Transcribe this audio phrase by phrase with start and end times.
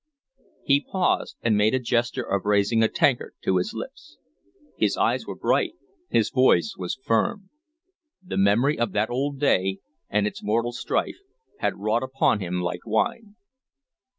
[0.63, 4.17] He paused, and made a gesture of raising a tankard to his lips.
[4.75, 5.73] His eyes were bright,
[6.09, 7.51] his voice was firm.
[8.25, 9.77] The memory of that old day
[10.09, 11.19] and its mortal strife
[11.59, 13.35] had wrought upon him like wine.